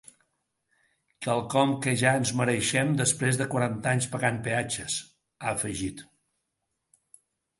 Quelcom 1.25 1.73
que 1.83 1.91
ja 2.03 2.13
ens 2.19 2.31
mereixem 2.39 2.95
després 3.01 3.37
de 3.41 3.47
quaranta 3.51 3.91
anys 3.97 4.07
pagant 4.15 4.39
peatges, 4.47 4.97
ha 5.47 5.53
afegit. 5.55 6.05